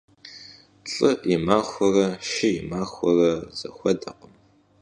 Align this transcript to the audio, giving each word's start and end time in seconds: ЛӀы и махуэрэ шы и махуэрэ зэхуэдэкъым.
ЛӀы 0.91 1.11
и 1.33 1.35
махуэрэ 1.45 2.07
шы 2.29 2.47
и 2.59 2.61
махуэрэ 2.69 3.31
зэхуэдэкъым. 3.57 4.33